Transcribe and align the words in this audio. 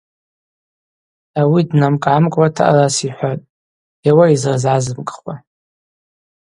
Ауи 1.39 1.61
днамкӏ-гӏамкӏуата 1.69 2.63
араса 2.71 3.03
йхӏватӏ: 3.07 3.49
–Йауа 3.51 4.25
йызрызгӏзымгхуа. 4.31 5.33